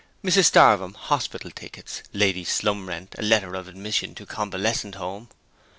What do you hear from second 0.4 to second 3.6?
Starvem, Hospital tickets. Lady Slumrent, letter